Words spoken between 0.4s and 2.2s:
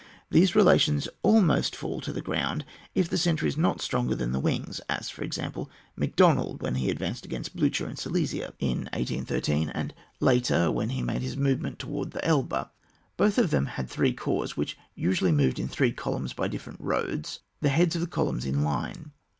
relations almost fall to